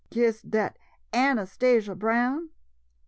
[0.09, 0.79] Kissed dat
[1.13, 2.49] Anastasia Brown?